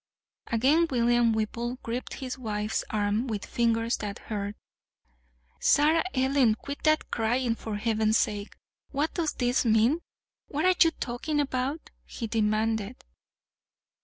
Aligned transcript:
Again 0.47 0.87
William 0.89 1.31
Whipple 1.31 1.75
gripped 1.83 2.15
his 2.15 2.35
wife's 2.35 2.83
arm 2.89 3.27
with 3.27 3.45
fingers 3.45 3.97
that 3.97 4.17
hurt. 4.17 4.55
"Sarah 5.59 6.03
Ellen, 6.15 6.55
quit 6.55 6.81
that 6.85 7.11
crying, 7.11 7.53
for 7.53 7.75
Heaven's 7.75 8.17
sake! 8.17 8.55
What 8.89 9.13
does 9.13 9.33
this 9.33 9.63
mean? 9.63 9.99
What 10.47 10.65
are 10.65 10.73
you 10.83 10.89
talking 10.99 11.39
about?" 11.39 11.91
he 12.03 12.25
demanded. 12.25 13.05